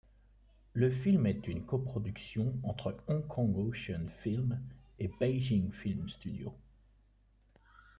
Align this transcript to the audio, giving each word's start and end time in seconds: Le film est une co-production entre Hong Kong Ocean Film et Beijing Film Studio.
Le 0.73 0.89
film 0.89 1.27
est 1.27 1.47
une 1.47 1.63
co-production 1.63 2.55
entre 2.63 2.97
Hong 3.07 3.23
Kong 3.27 3.55
Ocean 3.55 4.07
Film 4.23 4.59
et 4.97 5.11
Beijing 5.19 5.71
Film 5.71 6.09
Studio. 6.09 6.55